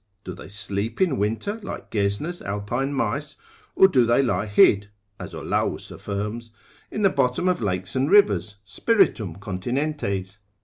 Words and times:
Do 0.23 0.33
they 0.33 0.47
sleep 0.47 0.99
in 0.99 1.19
winter, 1.19 1.59
like 1.61 1.91
Gesner's 1.91 2.41
Alpine 2.41 2.91
mice; 2.91 3.35
or 3.75 3.87
do 3.87 4.03
they 4.03 4.23
lie 4.23 4.47
hid 4.47 4.89
(as 5.19 5.35
Olaus 5.35 5.91
affirms) 5.91 6.49
in 6.89 7.03
the 7.03 7.09
bottom 7.11 7.47
of 7.47 7.61
lakes 7.61 7.95
and 7.95 8.09
rivers, 8.09 8.55
spiritum 8.65 9.35
continentes? 9.35 10.39